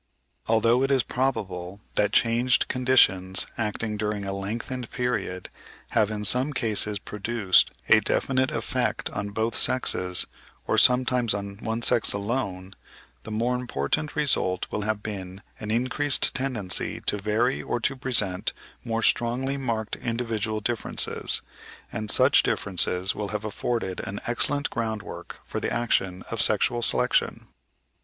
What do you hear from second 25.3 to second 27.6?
for the action of sexual selection.